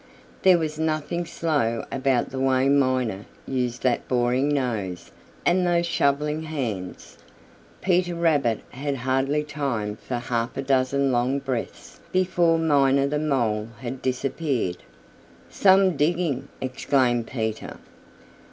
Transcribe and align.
There 0.41 0.57
was 0.57 0.79
nothing 0.79 1.27
slow 1.27 1.85
about 1.91 2.31
the 2.31 2.39
way 2.39 2.67
Miner 2.69 3.27
used 3.45 3.83
that 3.83 4.07
boring 4.07 4.49
nose 4.49 5.11
and 5.45 5.63
those 5.63 5.85
shoveling 5.85 6.41
hands. 6.41 7.19
Peter 7.81 8.15
Rabbit 8.15 8.61
had 8.71 8.95
hardly 8.95 9.43
time 9.43 9.95
for 9.97 10.15
half 10.15 10.57
a 10.57 10.63
dozen 10.63 11.11
long 11.11 11.37
breaths 11.37 11.99
before 12.11 12.57
Miner 12.57 13.05
the 13.05 13.19
Mole 13.19 13.67
had 13.81 14.01
disappeared. 14.01 14.77
"Some 15.51 15.95
digging!" 15.97 16.47
exclaimed 16.61 17.27
Peter. 17.27 17.77